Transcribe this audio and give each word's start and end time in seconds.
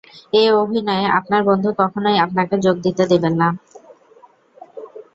এ 0.33 0.53
অভিনয়ে 0.61 1.05
আপনার 1.19 1.41
বন্ধু 1.49 1.69
কখনোই 1.81 2.17
আপনাকে 2.25 2.55
যোগ 2.65 2.75
দিতে 2.85 3.03
দেবেন 3.11 3.33
না। 3.41 3.47